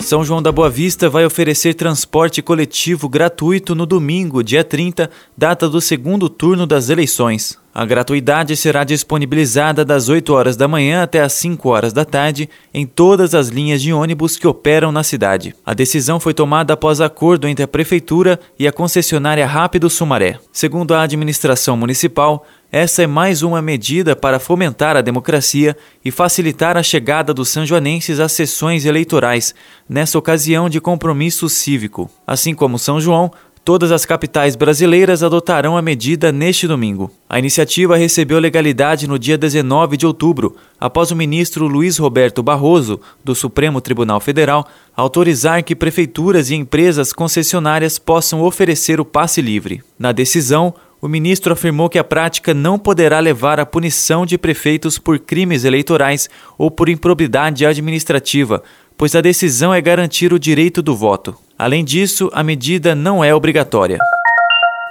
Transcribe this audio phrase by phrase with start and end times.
[0.00, 5.68] São João da Boa Vista vai oferecer transporte coletivo gratuito no domingo, dia 30, data
[5.68, 7.58] do segundo turno das eleições.
[7.78, 12.50] A gratuidade será disponibilizada das 8 horas da manhã até as 5 horas da tarde
[12.74, 15.54] em todas as linhas de ônibus que operam na cidade.
[15.64, 20.40] A decisão foi tomada após acordo entre a Prefeitura e a concessionária Rápido Sumaré.
[20.52, 25.74] Segundo a administração municipal, essa é mais uma medida para fomentar a democracia
[26.04, 29.54] e facilitar a chegada dos sanjoanenses às sessões eleitorais,
[29.88, 32.10] nessa ocasião de compromisso cívico.
[32.26, 33.32] Assim como São João,
[33.68, 37.10] todas as capitais brasileiras adotarão a medida neste domingo.
[37.28, 42.98] A iniciativa recebeu legalidade no dia 19 de outubro, após o ministro Luiz Roberto Barroso,
[43.22, 44.66] do Supremo Tribunal Federal,
[44.96, 49.82] autorizar que prefeituras e empresas concessionárias possam oferecer o passe livre.
[49.98, 54.98] Na decisão, o ministro afirmou que a prática não poderá levar à punição de prefeitos
[54.98, 58.62] por crimes eleitorais ou por improbidade administrativa,
[58.96, 61.36] pois a decisão é garantir o direito do voto.
[61.58, 63.98] Além disso, a medida não é obrigatória.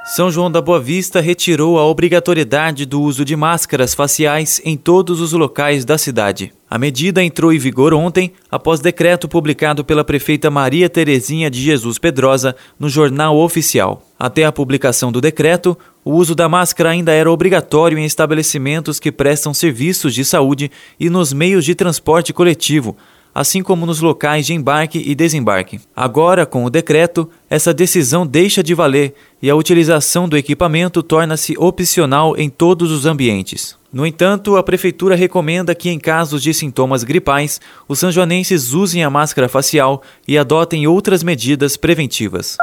[0.04, 5.22] São João da Boa Vista retirou a obrigatoriedade do uso de máscaras faciais em todos
[5.22, 6.54] os locais da cidade.
[6.70, 11.98] A medida entrou em vigor ontem, após decreto publicado pela prefeita Maria Terezinha de Jesus
[11.98, 14.02] Pedrosa no Jornal Oficial.
[14.20, 19.12] Até a publicação do decreto, o uso da máscara ainda era obrigatório em estabelecimentos que
[19.12, 22.98] prestam serviços de saúde e nos meios de transporte coletivo,
[23.38, 25.80] assim como nos locais de embarque e desembarque.
[25.96, 31.56] Agora, com o decreto, essa decisão deixa de valer e a utilização do equipamento torna-se
[31.56, 33.78] opcional em todos os ambientes.
[33.94, 39.09] No entanto, a Prefeitura recomenda que, em casos de sintomas gripais, os sanjoanenses usem a
[39.09, 42.58] máscara facial e adotem outras medidas preventivas.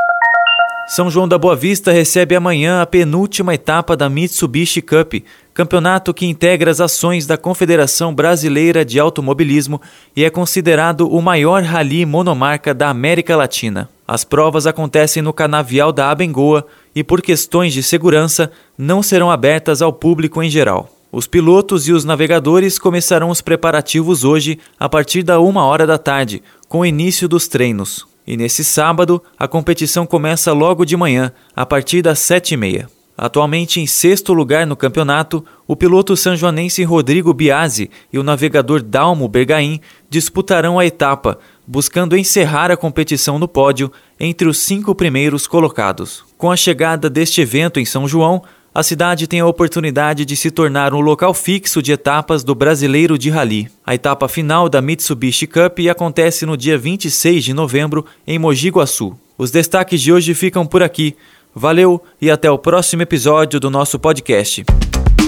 [0.94, 5.14] São João da Boa Vista recebe amanhã a penúltima etapa da Mitsubishi Cup,
[5.52, 9.82] campeonato que integra as ações da Confederação Brasileira de Automobilismo
[10.14, 13.88] e é considerado o maior rally monomarca da América Latina.
[14.06, 19.82] As provas acontecem no canavial da Abengoa e, por questões de segurança, não serão abertas
[19.82, 20.88] ao público em geral.
[21.10, 25.98] Os pilotos e os navegadores começarão os preparativos hoje a partir da uma hora da
[25.98, 28.13] tarde, com o início dos treinos.
[28.26, 32.88] E nesse sábado, a competição começa logo de manhã, a partir das sete e meia.
[33.16, 39.28] Atualmente em sexto lugar no campeonato, o piloto sanjoanense Rodrigo Biasi e o navegador Dalmo
[39.28, 39.80] Bergaim
[40.10, 46.24] disputarão a etapa, buscando encerrar a competição no pódio entre os cinco primeiros colocados.
[46.36, 48.42] Com a chegada deste evento em São João,
[48.74, 53.16] a cidade tem a oportunidade de se tornar um local fixo de etapas do Brasileiro
[53.16, 53.68] de Rally.
[53.86, 59.16] A etapa final da Mitsubishi Cup acontece no dia 26 de novembro em Mogi Guaçu.
[59.38, 61.14] Os destaques de hoje ficam por aqui.
[61.54, 64.64] Valeu e até o próximo episódio do nosso podcast.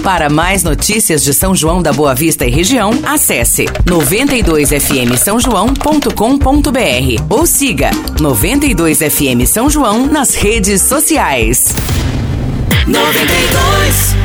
[0.03, 6.09] Para mais notícias de São João da Boa Vista e região, acesse 92fm São João.com.br
[7.29, 11.73] ou siga 92fm São João nas redes sociais.
[12.87, 14.16] 92